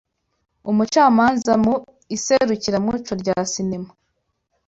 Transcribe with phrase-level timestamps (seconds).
[0.71, 1.73] Umucamanza mu
[2.15, 3.91] iserukiramuco rya sinema